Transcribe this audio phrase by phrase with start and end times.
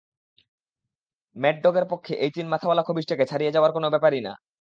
[1.35, 4.33] Mad ডগের পক্ষে এই তিন মাথাওয়ালা খবিশটাকে ছাড়িয়ে যাওয়া কোনও ব্যাপারই না!